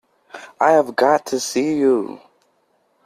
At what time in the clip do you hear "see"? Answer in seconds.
1.39-1.77